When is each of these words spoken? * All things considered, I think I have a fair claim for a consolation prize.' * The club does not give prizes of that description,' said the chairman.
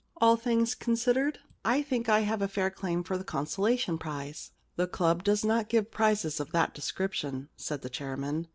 * 0.13 0.17
All 0.19 0.35
things 0.35 0.73
considered, 0.73 1.37
I 1.63 1.83
think 1.83 2.09
I 2.09 2.21
have 2.21 2.41
a 2.41 2.47
fair 2.47 2.71
claim 2.71 3.03
for 3.03 3.13
a 3.13 3.23
consolation 3.23 3.99
prize.' 3.99 4.49
* 4.63 4.75
The 4.75 4.87
club 4.87 5.23
does 5.23 5.45
not 5.45 5.69
give 5.69 5.91
prizes 5.91 6.39
of 6.39 6.51
that 6.53 6.73
description,' 6.73 7.49
said 7.55 7.83
the 7.83 7.89
chairman. 7.91 8.47